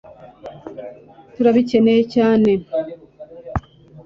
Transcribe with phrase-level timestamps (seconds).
[1.33, 2.51] turabikeneye cyane